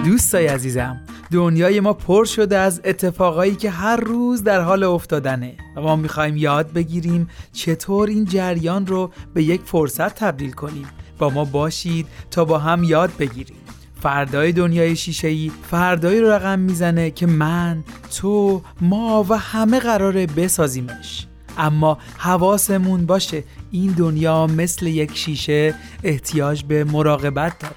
[0.06, 5.82] دوستای عزیزم دنیای ما پر شده از اتفاقایی که هر روز در حال افتادنه و
[5.82, 10.88] ما می‌خوایم یاد بگیریم چطور این جریان رو به یک فرصت تبدیل کنیم.
[11.18, 13.63] با ما باشید تا با هم یاد بگیریم.
[14.04, 17.84] فردای دنیای شیشه‌ای فردایی رو رقم می‌زنه که من،
[18.18, 26.64] تو، ما و همه قراره بسازیمش اما حواسمون باشه این دنیا مثل یک شیشه احتیاج
[26.64, 27.76] به مراقبت داره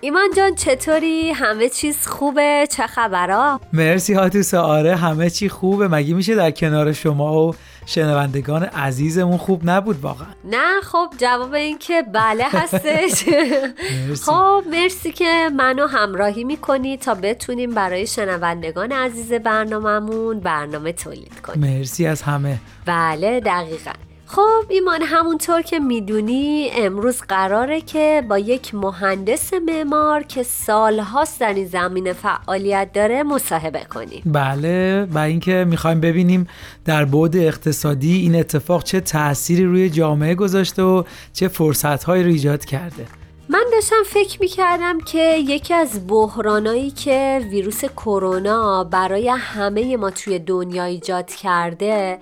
[0.00, 6.14] ایمان جان چطوری؟ همه چیز خوبه؟ چه خبرها؟ مرسی هاتوس آره همه چی خوبه مگه
[6.14, 7.54] میشه در کنار شما و
[7.86, 10.28] شنوندگان عزیزمون خوب نبود واقعا.
[10.44, 13.24] نه خب جواب این که بله هستش.
[14.26, 21.60] خب مرسی که منو همراهی می‌کنی تا بتونیم برای شنوندگان عزیز برنامهمون برنامه تولید کنیم.
[21.60, 22.58] مرسی از همه.
[22.86, 24.05] بله دقیقا.
[24.28, 31.54] خب ایمان همونطور که می‌دونی امروز قراره که با یک مهندس معمار که سالهاست در
[31.54, 34.22] این زمینه فعالیت داره مصاحبه کنیم.
[34.26, 36.48] بله و اینکه می‌خوایم ببینیم
[36.84, 42.64] در بعد اقتصادی این اتفاق چه تأثیری روی جامعه گذاشته و چه فرصتهایی رو ایجاد
[42.64, 43.06] کرده.
[43.48, 50.38] من داشتم فکر می‌کردم که یکی از بحرانایی که ویروس کرونا برای همه ما توی
[50.38, 52.18] دنیا ایجاد کرده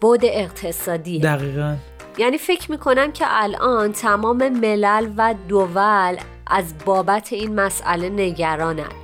[0.00, 1.76] بود اقتصادی دقیقا.
[2.18, 9.03] یعنی فکر می‌کنم که الان تمام ملل و دول از بابت این مسئله نگرانند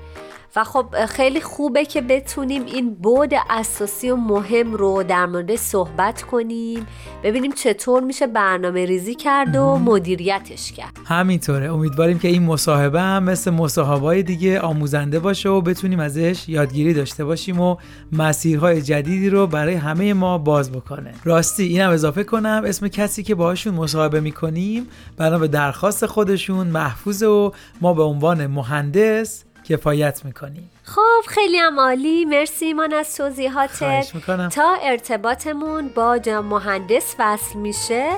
[0.57, 6.23] و خب خیلی خوبه که بتونیم این بود اساسی و مهم رو در مورد صحبت
[6.23, 6.87] کنیم.
[7.23, 10.93] ببینیم چطور میشه برنامه ریزی کرد و مدیریتش کرد.
[11.05, 11.73] همینطوره.
[11.73, 17.25] امیدواریم که این مصاحبه هم مثل مصاحبه دیگه آموزنده باشه و بتونیم ازش یادگیری داشته
[17.25, 17.77] باشیم و
[18.13, 21.15] مسیرهای جدیدی رو برای همه ما باز بکنه.
[21.25, 22.63] راستی اینم اضافه کنم.
[22.67, 24.87] اسم کسی که باهاشون مصاحبه می‌کنیم
[25.17, 31.81] بنا به درخواست خودشون محفوظ و ما به عنوان مهندس کفایت می‌کنیم خب خیلی هم
[31.81, 32.25] عالی.
[32.25, 34.13] مرسی ایمان از توضیحاتت.
[34.53, 38.11] تا ارتباطمون با جا مهندس وصل میشه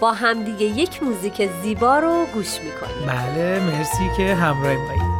[0.00, 3.06] با همدیگه یک موزیک زیبا رو گوش می‌کنیم.
[3.06, 5.18] بله مرسی که همراه مایید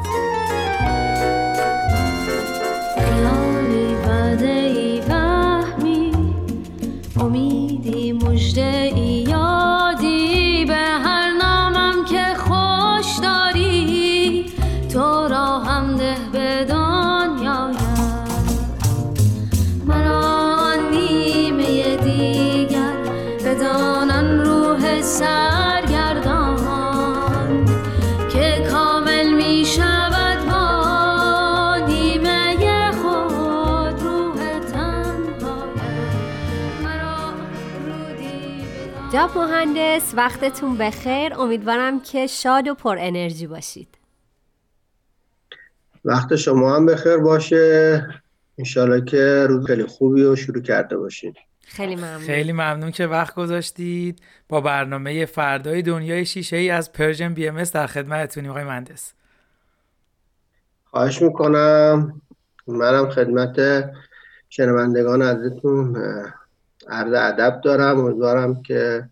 [7.21, 8.93] امیدی مجده
[39.19, 41.35] جناب مهندس وقتتون بخیر.
[41.35, 43.99] امیدوارم که شاد و پر انرژی باشید.
[46.05, 48.07] وقت شما هم بخیر باشه.
[48.59, 51.35] انشالله که روز خیلی خوبی رو شروع کرده باشین.
[51.67, 52.19] خیلی ممنون.
[52.19, 54.23] خیلی ممنون که وقت گذاشتید.
[54.49, 59.13] با برنامه فردای دنیای شیشه ای از Persian BMS در خدمتتونیم آقای مهندس.
[60.85, 62.21] خواهش می‌کنم.
[62.67, 63.85] منم خدمت
[64.49, 65.97] شنوندگان عزیزتون
[66.89, 67.99] عرض ادب دارم.
[67.99, 69.09] امیدوارم که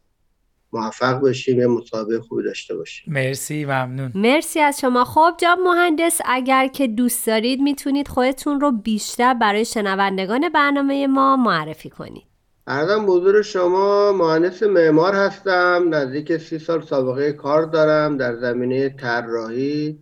[0.72, 3.14] موفق بشیم یه مصاحبه خوبی داشته باشیم.
[3.14, 4.12] مرسی ممنون.
[4.14, 5.04] مرسی از شما.
[5.04, 11.36] خب جاب مهندس اگر که دوست دارید می‌تونید خودتون رو بیشتر برای شنوندگان برنامه ما
[11.36, 12.26] معرفی کنید.
[12.66, 15.84] ارزم حضور شما مهندس معمار هستم.
[15.90, 19.98] نزدیک سی سال سابقه کار دارم در زمینه طراحی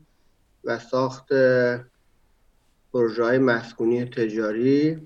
[0.64, 1.28] و ساخت
[2.92, 4.98] پروژه های مسکونی تجاری.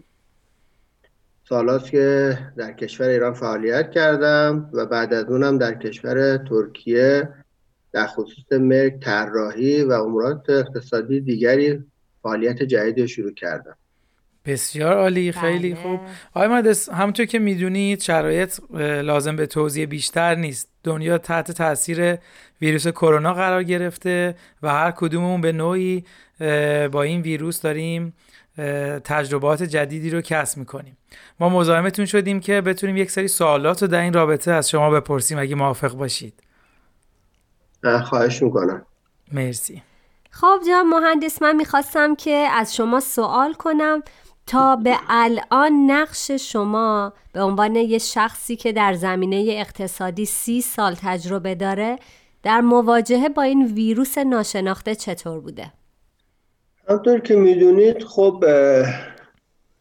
[1.49, 7.29] سالاست که در کشور ایران فعالیت کردم و بعد از اونم در کشور ترکیه
[7.93, 11.85] در خصوص ملک طراحی و امورات اقتصادی دیگری
[12.23, 13.77] فعالیت جدیدی رو شروع کردم.
[14.47, 15.83] بسیار عالی خیلی بله.
[15.83, 16.01] خوب.
[16.35, 18.61] آقای مهندس همونطور که می‌دونید شرایط
[19.03, 20.69] لازم به توضیح بیشتر نیست.
[20.85, 22.19] دنیا تحت تاثیر
[22.61, 26.05] ویروس کرونا قرار گرفته و هر کدوممون به نوعی
[26.93, 28.13] با این ویروس داریم
[29.05, 30.97] تجربات جدیدی رو کسب می‌کنیم.
[31.41, 35.39] ما مزاحمتون شدیم که بتونیم یک سری سوالات رو در این رابطه از شما بپرسیم
[35.39, 36.43] اگه موافق باشید.
[37.85, 38.87] اه، خواهش می‌کنم.
[39.33, 39.83] مرسی.
[40.31, 44.03] خب جناب مهندس من می‌خواستم که از شما سوال کنم.
[44.47, 50.95] تا به الان نقش شما به عنوان یه شخصی که در زمینه اقتصادی سی سال
[50.95, 51.99] تجربه داره
[52.43, 55.73] در مواجهه با این ویروس ناشناخته چطور بوده؟
[56.89, 58.45] همطور که می‌دونید خب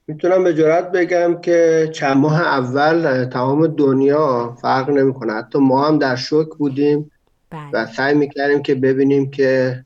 [0.07, 5.99] می‌تونم به جرات بگم که چند ماه اول تمام دنیا فرق نمی‌کنه حتی ما هم
[5.99, 7.11] در شوک بودیم
[7.49, 7.69] بله.
[7.73, 9.83] و سعی می‌کردیم که ببینیم که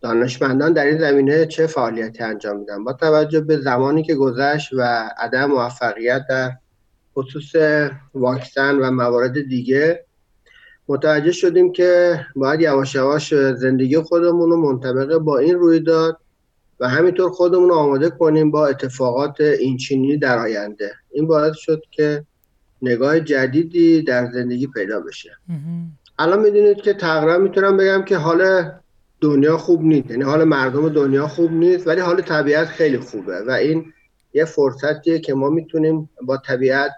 [0.00, 5.10] دانشمندان در این زمینه چه فعالیتی انجام میدن با توجه به زمانی که گذشت و
[5.18, 6.52] عدم موفقیت در
[7.16, 7.52] خصوص
[8.14, 10.04] واکسن و موارد دیگه
[10.88, 16.18] متوجه شدیم که باید یواش یواش زندگی خودمون رو منطبق با این رویداد
[16.80, 20.92] و همینطور خودمون رو آماده کنیم با اتفاقات اینچینی در آینده.
[21.10, 22.24] این باعث شد که
[22.82, 25.30] نگاه جدیدی در زندگی پیدا بشه.
[26.18, 28.70] الان می‌دونید که تقریبا می‌تونم بگم که حال
[29.20, 30.10] دنیا خوب نیست.
[30.10, 33.84] یعنی حال مردم دنیا خوب نیست ولی حال طبیعت خیلی خوبه و این
[34.34, 36.92] یه فرصتیه که ما می‌تونیم با طبیعت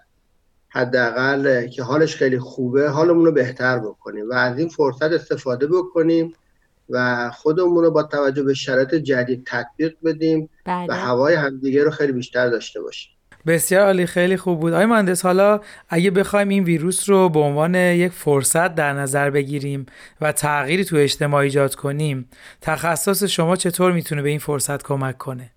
[0.68, 6.32] حداقل که حالش خیلی خوبه حالمون رو بهتر بکنیم و از این فرصت استفاده بکنیم
[6.90, 10.86] و خودمون رو با توجه به شرایط جدید تطبیق بدیم بله.
[10.88, 13.12] و هوای همدیگه رو خیلی بیشتر داشته باشیم.
[13.46, 14.72] بسیار عالی خیلی خوب بود.
[14.72, 19.86] آقای مهندس حالا اگه بخوایم این ویروس رو به عنوان یک فرصت در نظر بگیریم
[20.20, 22.28] و تغییری تو اجتماع ایجاد کنیم
[22.60, 25.50] تخصص شما چطور می‌تونه به این فرصت کمک کنه؟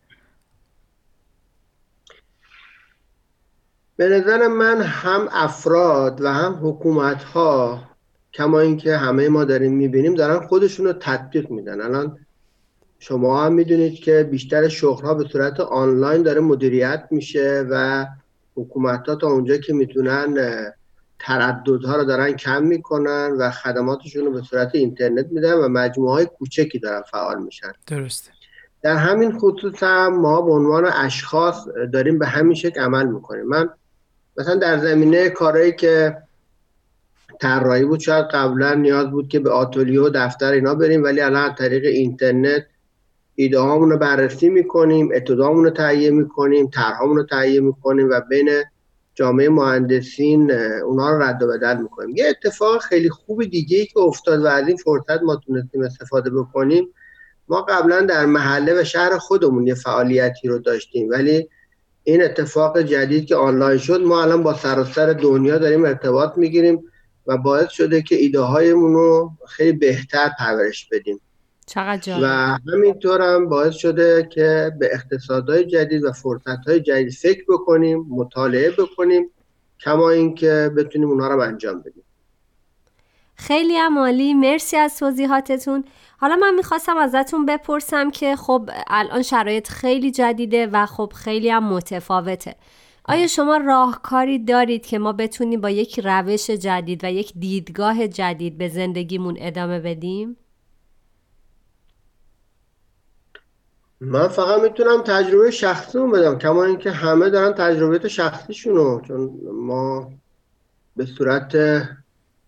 [3.96, 7.84] به نظر من هم افراد و هم حکومت ها
[8.34, 11.82] کما اینکه همه ما داریم می‌بینیم دارن خودشون رو تطبیق میدن.
[11.82, 12.18] الان
[13.00, 18.06] شما هم می‌دونید که بیشتر شغل به صورت آنلاین داره مدیریت میشه و
[18.56, 20.36] حکومت ها تا اونجا که می‌تونن
[21.20, 26.26] ترددها رو دارن کم می‌کنن و خدماتشون رو به صورت اینترنت میدن و مجموعه های
[26.26, 27.72] کوچکی دارن فعال میشن.
[27.88, 28.32] درسته.
[28.82, 33.46] در همین خصوص هم ما به عنوان اشخاص داریم به همین شکل عمل می‌کنیم.
[33.46, 33.70] من
[34.38, 36.18] مثلا در زمینه کارهایی که
[37.40, 38.00] طراحی بود.
[38.00, 41.86] شاید قبلا نیاز بود که به آتولیه و دفتر اینا بریم ولی الان از طریق
[41.86, 42.66] اینترنت
[43.36, 48.50] ایده رو بررسی می‌کنیم اتودامون رو تهیه می‌کنیم طرحامون رو تهیه می‌کنیم و بین
[49.16, 50.52] جامعه مهندسین
[50.86, 52.16] اونها رو رد و بدل می‌کنیم.
[52.16, 56.30] یه اتفاق خیلی خوب دیگه ای که افتاد و از این فرصت ما تونستیم استفاده
[56.30, 56.88] بکنیم.
[57.48, 61.50] ما قبلا در محله و شهر خودمون یه فعالیتی رو داشتیم ولی
[62.04, 66.84] این اتفاق جدید که آنلاین شد ما الان با سراسر دنیا داریم ارتباط می‌گیریم.
[67.30, 71.22] و باعث شده که ایده هایمون رو خیلی بهتر پرورش بدیم.
[71.66, 72.28] چقدر و
[72.74, 79.30] همینطور هم باعث شده که به اقتصادهای جدید و فرصتهای جدید فکر بکنیم مطالعه بکنیم
[79.80, 82.04] کما اینکه بتونیم اونها رو انجام بدیم.
[83.36, 84.34] خیلی هم عالی.
[84.34, 85.84] مرسی از توضیحاتتون.
[86.18, 91.64] حالا من می‌خواستم ازتون بپرسم که خب الان شرایط خیلی جدیده و خب خیلی هم
[91.64, 92.56] متفاوته.
[93.06, 98.58] آیا شما راهکاری دارید که ما بتونیم با یک روش جدید و یک دیدگاه جدید
[98.58, 100.38] به زندگیمون ادامه بدیم؟
[104.02, 110.12] من فقط می‌تونم تجربه شخصیمو بدم کما اینکه همه دارن تجربه شخصیشونو چون ما
[110.96, 111.58] به صورت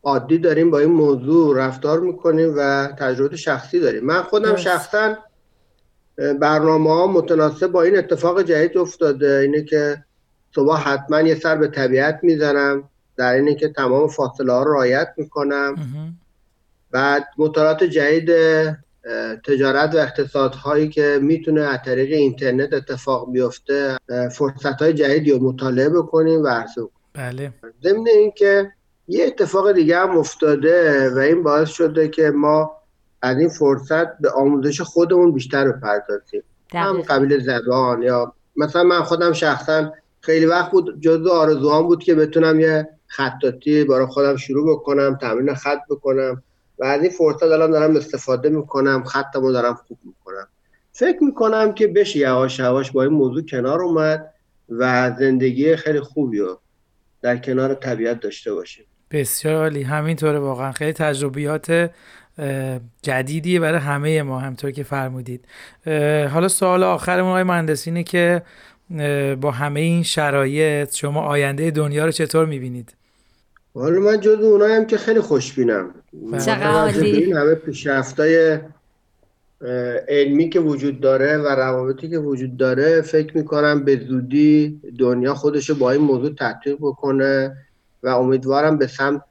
[0.04, 4.06] عادی داریم با این موضوع رفتار می‌کنیم و تجربه شخصی داریم.
[4.06, 5.18] من خودم شخصا
[6.40, 10.06] برنامه ها متناسب با این اتفاق جدید افتاده اینه که
[10.56, 12.84] صبح حتما یه سر به طبیعت می‌زنم
[13.18, 15.76] در اینه که تمام فاصله ها رو رعایت می‌کنم.
[16.92, 18.32] بعد مطالعات جدید
[19.48, 23.98] تجارت و اقتصاد هایی که می‌تونه از طریق اینترنت اتفاق بیفته
[24.32, 26.82] فرصت های جدیدی رو مطالعه بکنیم و عرضه
[27.14, 27.54] بله.
[27.84, 28.72] ضمن اینکه
[29.08, 32.72] یه اتفاق دیگه هم افتاده و این باعث شده که ما
[33.22, 36.44] از این فرصت به آموزش خودمون بیشتر بپردازیم
[36.74, 42.16] هم قبیل زبان یا مثلا من خودم شخصا خیلی وقت بود جزو آرزوهام بود که
[42.16, 46.44] بتونم یه خطاطی برای خودم شروع بکنم تمرین خط بکنم
[46.80, 50.48] و از این فرصت الان دارم استفاده می‌کنم خطمو دارم خوب می‌کنم.
[50.92, 54.34] فکر می‌کنم که بشه یواش یواش با این موضوع کنار اومد
[54.70, 56.60] و زندگی خیلی خوبی رو
[57.22, 58.86] در کنار طبیعت داشته باشیم.
[59.12, 59.84] بسیار عالی.
[59.84, 60.72] همینطوره واقعا.
[60.72, 61.92] خیلی تجربیات
[63.02, 65.46] جدیدیه برای همه ما همطور که فرمودید.
[66.34, 68.42] حالا سوال آخرمون آقای مهندس اینه که
[69.42, 72.96] با همه این شرایط شما آینده دنیا رو چطور می‌بینید؟
[73.74, 75.90] حالا من جز اونایم که خیلی خوشبینم.
[76.46, 78.60] چقدر این همه پیشرفتای
[80.08, 85.72] علمی که وجود داره و روابطی که وجود داره فکر می‌کنم به زودی دنیا خودش
[85.72, 87.58] با این موضوع تحقیق بکنه
[88.04, 89.24] و امیدوارم به سمت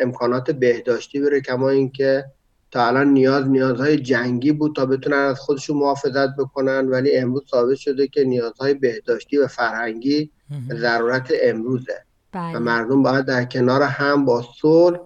[0.00, 2.24] امکانات بهداشتی بره کما اینکه
[2.70, 7.76] تا الان نیاز نیازهای جنگی بود تا بتونن از خودشون محافظت بکنن ولی امروز ثابت
[7.76, 10.30] شده که نیازهای بهداشتی و فرهنگی
[10.72, 12.04] ضرورت امروزه.
[12.32, 12.56] بله.
[12.56, 14.98] و مردم باید در کنار هم با صلح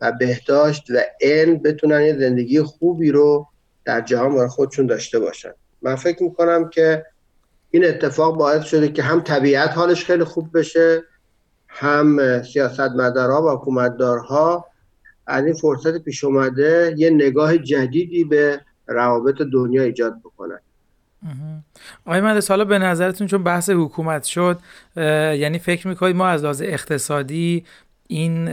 [0.00, 3.46] و بهداشت و علم بتونن یه زندگی خوبی رو
[3.84, 5.52] در جهان برای خودشون داشته باشن.
[5.82, 7.06] من فکر می‌کنم که
[7.70, 11.02] این اتفاق باعث شده که هم طبیعت حالش خیلی خوب بشه
[11.68, 14.66] هم سیاستمدارها و حکومتدارها
[15.28, 20.58] از این فرصت پیش اومده یه نگاه جدیدی به روابط دنیا ایجاد بکنن
[22.06, 24.58] آقای مهندس حالا به نظرتون چون بحث حکومت شد
[24.96, 27.64] یعنی فکر می‌کنید ما از لحاظ اقتصادی
[28.06, 28.48] این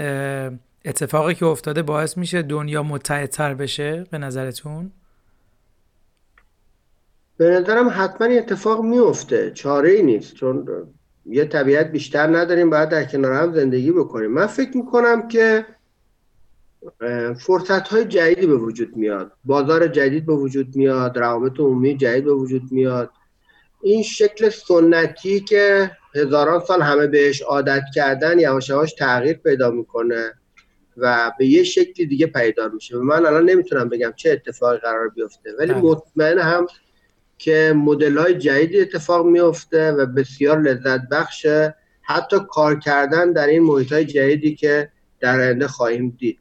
[0.86, 4.92] اتفاقی که افتاده باعث میشه دنیا متحدتر بشه به نظرتون؟
[7.38, 10.36] به نظرم حتما این اتفاق میفته چاره ای نیست.
[10.36, 10.68] چون
[11.26, 14.32] یه طبیعت بیشتر نداریم باید در کنار هم زندگی بکنیم.
[14.32, 15.66] من فکر می‌کنم که
[17.40, 19.32] فرصت های جدیدی به وجود میاد.
[19.46, 23.10] بازار جدید به وجود میاد روابط عمومی جدید به وجود میاد.
[23.82, 30.34] این شکل سنتی که هزاران سال همه بهش عادت کردن یواش یواش تغییر پیدا می‌کنه
[30.98, 32.98] و به یه شکلی دیگه پیدا میشه.
[32.98, 36.68] و من الان نمی‌تونم بگم چه اتفاقی قرار بیفته ولی مطمئن هم
[37.38, 41.76] که مدل های جدیدی اتفاق میفته و بسیار لذت بخشه.
[42.02, 46.40] حتی کار کردن در این محیط های جدیدی که در آینده خواهیم دید.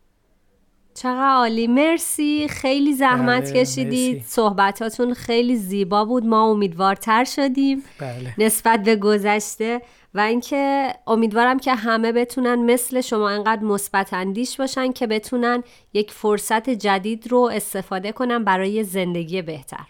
[0.95, 1.67] چقدر عالی.
[1.67, 2.49] مرسی.
[2.49, 4.17] خیلی زحمت بله، کشیدید.
[4.17, 4.29] مرسی.
[4.29, 6.27] صحبتاتون خیلی زیبا بود.
[6.27, 7.85] ما امیدوارتر شدیم.
[8.01, 8.35] بله.
[8.39, 9.81] نسبت به گذشته.
[10.15, 16.11] و اینکه امیدوارم که همه بتونن مثل شما انقدر مثبت اندیش باشن که بتونن یک
[16.11, 19.87] فرصت جدید رو استفاده کنن برای زندگی بهتر.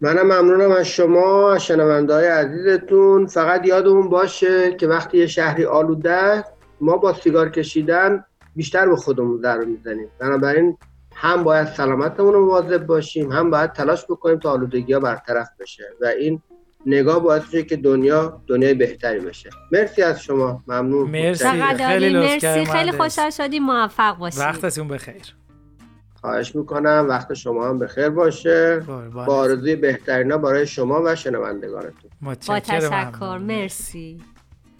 [0.00, 3.26] منم ممنونم از شما شنونده های عزیزتون.
[3.26, 6.44] فقط یادمون باشه که وقتی یه شهری آلوده
[6.80, 8.24] ما با سیگار کشیدن
[8.56, 10.08] بیشتر به خودمون ضرر می‌زنیم.
[10.18, 10.76] بنابراین
[11.14, 15.84] هم باید سلامتمون رو مواظب باشیم هم باید تلاش بکنیم تا آلودگی ها برطرف بشه
[16.00, 16.40] و این
[16.86, 19.50] نگاه باعث میشه که دنیا دنیای بهتری بشه.
[19.72, 20.62] مرسی از شما.
[20.66, 21.10] ممنون.
[21.10, 21.44] مرسی.
[21.76, 22.64] خیلی مرسی.
[22.64, 22.92] خیلی.
[22.92, 25.36] خوشحال شدیم موفق باشید وقتتون بخیر.
[26.20, 27.06] خواهش می‌کنم.
[27.08, 28.80] وقت شما هم بخیر باشه.
[29.14, 32.10] با آرزوی بهترینا برای شما و شنوندگانتون.
[32.22, 33.38] با متشکرم تشکر.
[33.38, 34.20] مرسی.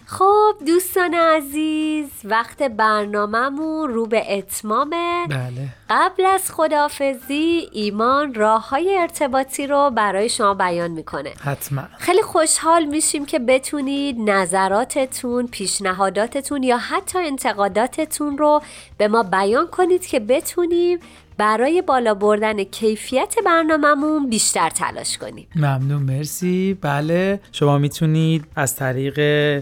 [0.09, 5.69] خب دوستان عزیز وقت برنامهمون رو به اتمامه بله.
[5.91, 11.33] قبل از خداحافظی ایمان راه های ارتباطی رو برای شما بیان می‌کنه.
[11.45, 11.83] حتما.
[11.99, 18.63] خیلی خوشحال میشیم که بتونید نظراتتون، پیشنهاداتتون یا حتی انتقاداتتون رو
[18.99, 20.99] به ما بیان کنید که بتونیم
[21.39, 25.47] برای بالا بردن کیفیت برنامهمون بیشتر تلاش کنیم.
[25.57, 26.79] ممنون مرسی.
[26.81, 29.19] بله شما می‌تونید از طریق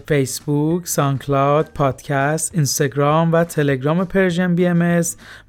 [0.07, 5.01] فیسبوک، SoundCloud، پادکست، اینستاگرام و تلگرام Persian BMS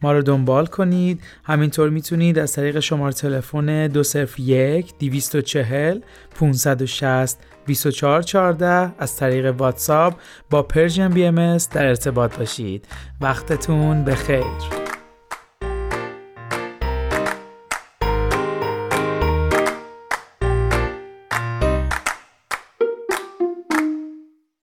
[0.02, 1.20] ما رو دنبال کنید.
[1.44, 6.00] همینطور می‌تونید از طریق شماره تلفن 201 240
[6.40, 10.14] 560 2414 از طریق واتساپ
[10.50, 12.84] با Persian BMS در ارتباط باشید.
[13.20, 14.95] وقتتون بخیر.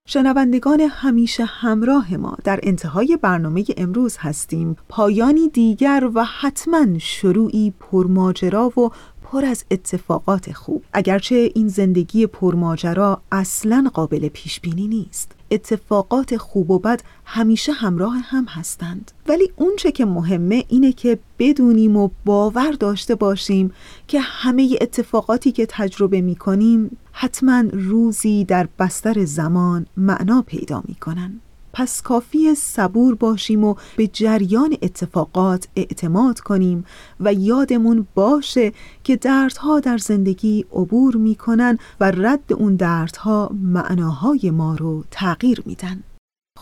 [0.08, 4.78] شنوندگان همیشه همراه ما در انتهای برنامه امروز هستیم.
[4.90, 8.90] پایانی دیگر و حتما شروعی پرماجرا و
[9.24, 10.84] پر از اتفاقات خوب.
[10.94, 15.32] اگرچه این زندگی پرماجرا اصلا قابل پیش بینی نیست.
[15.52, 19.12] اتفاقات خوب و بد همیشه همراه هم هستند.
[19.28, 23.72] ولی اونچه که مهمه اینه که بدونیم و باور داشته باشیم
[24.08, 30.96] که همه اتفاقاتی که تجربه می کنیم حتما روزی در بستر زمان معنا پیدا می
[30.96, 31.40] کنن.
[31.74, 36.86] پس کافی صبور باشیم و به جریان اتفاقات اعتماد کنیم
[37.20, 38.72] و یادمون باشه
[39.04, 46.04] که دردها در زندگی عبور می‌کنن و رد اون دردها معناهای ما رو تغییر میدن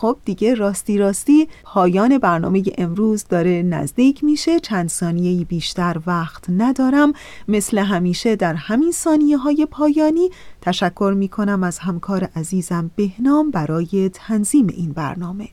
[0.02, 4.60] خب دیگه راستی راستی پایان برنامه امروز داره نزدیک میشه.
[4.60, 7.12] چند ثانیه بیشتر وقت ندارم.
[7.48, 10.30] مثل همیشه در همین ثانیه های پایانی
[10.60, 15.48] تشکر می‌کنم از همکار عزیزم بهنام برای تنظیم این برنامه.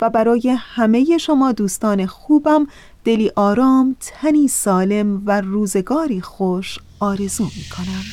[0.00, 2.66] و برای همه شما دوستان خوبم
[3.04, 8.04] دلی آرام تنی سالم و روزگاری خوش آرزو می‌کنم.